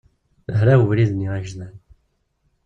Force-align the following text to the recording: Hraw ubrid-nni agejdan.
Hraw 0.59 0.81
ubrid-nni 0.83 1.27
agejdan. 1.35 1.73